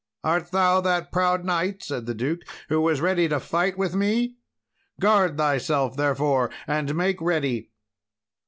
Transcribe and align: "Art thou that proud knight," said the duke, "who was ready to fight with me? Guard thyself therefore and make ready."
"Art 0.23 0.49
thou 0.49 0.81
that 0.81 1.11
proud 1.11 1.45
knight," 1.45 1.83
said 1.83 2.07
the 2.07 2.15
duke, 2.15 2.41
"who 2.69 2.81
was 2.81 3.01
ready 3.01 3.27
to 3.29 3.39
fight 3.39 3.77
with 3.77 3.93
me? 3.93 4.37
Guard 4.99 5.37
thyself 5.37 5.95
therefore 5.95 6.49
and 6.65 6.95
make 6.95 7.21
ready." 7.21 7.69